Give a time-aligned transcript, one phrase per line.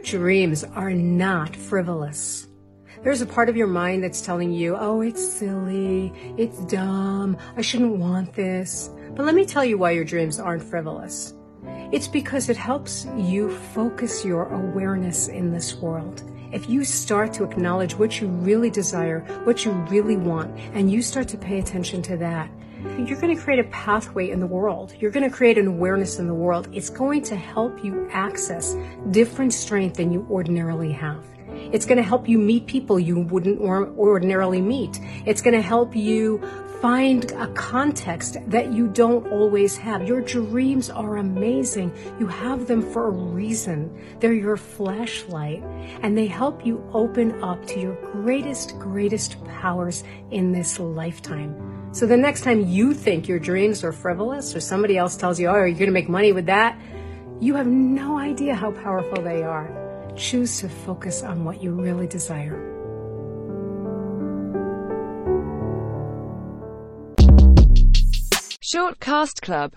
[0.00, 2.48] Your dreams are not frivolous.
[3.02, 7.60] There's a part of your mind that's telling you, oh, it's silly, it's dumb, I
[7.60, 8.88] shouldn't want this.
[9.14, 11.34] But let me tell you why your dreams aren't frivolous.
[11.92, 16.22] It's because it helps you focus your awareness in this world.
[16.50, 21.02] If you start to acknowledge what you really desire, what you really want, and you
[21.02, 22.50] start to pay attention to that,
[22.98, 24.94] you're going to create a pathway in the world.
[24.98, 26.68] You're going to create an awareness in the world.
[26.72, 28.76] It's going to help you access
[29.10, 31.24] different strength than you ordinarily have.
[31.72, 34.98] It's going to help you meet people you wouldn't ordinarily meet.
[35.26, 36.40] It's going to help you
[36.80, 40.08] find a context that you don't always have.
[40.08, 41.92] Your dreams are amazing.
[42.18, 43.90] You have them for a reason.
[44.18, 45.62] They're your flashlight
[46.02, 51.90] and they help you open up to your greatest, greatest powers in this lifetime.
[51.92, 55.48] So the next time you think your dreams are frivolous or somebody else tells you,
[55.48, 56.80] oh, are you going to make money with that?
[57.40, 60.12] You have no idea how powerful they are.
[60.16, 62.79] Choose to focus on what you really desire.
[68.72, 69.68] Shortcast Club